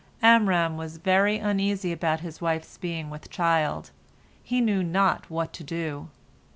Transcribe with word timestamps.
Amram 0.23 0.77
was 0.77 0.97
very 0.97 1.37
uneasy 1.37 1.91
about 1.91 2.21
his 2.21 2.41
wife's 2.41 2.75
being 2.79 3.11
with 3.11 3.29
child; 3.29 3.91
he 4.43 4.59
knew 4.59 4.81
not 4.81 5.29
what 5.29 5.53
to 5.53 5.63
do. 5.63 6.07